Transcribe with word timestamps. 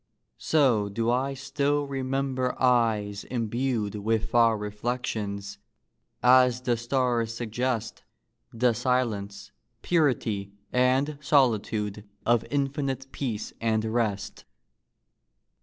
So 0.39 0.89
do 0.89 1.11
I 1.11 1.35
still 1.35 1.85
remember 1.85 2.59
eyes 2.59 3.23
imbued 3.25 3.93
With 3.93 4.31
far 4.31 4.57
reflections 4.57 5.59
as 6.23 6.61
the 6.61 6.75
stars 6.75 7.35
suggest 7.35 8.01
The 8.51 8.73
silence, 8.73 9.51
purity, 9.83 10.53
and 10.73 11.19
solitude 11.21 12.03
Of 12.25 12.43
infinite 12.49 13.11
peace 13.11 13.53
and 13.61 13.85
rest. 13.85 14.45